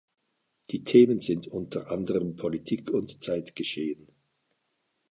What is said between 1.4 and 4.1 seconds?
unter anderem Politik und Zeitgeschehen.